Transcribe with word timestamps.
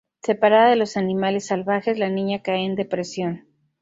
Separada 0.23 0.69
de 0.71 0.77
los 0.77 0.97
animales 0.97 1.45
salvajes, 1.45 1.99
la 1.99 2.09
niña 2.09 2.41
cae 2.41 2.65
en 2.65 2.73
depresión. 2.75 3.45